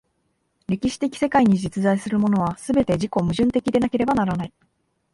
[0.67, 4.53] 歴史的世界に実在するものは、すべて自己矛盾的でなければならない。